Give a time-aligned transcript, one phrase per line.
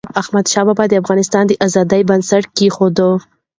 [0.21, 2.97] احمدشاه بابا د افغانستان د ازادی بنسټ کېښود.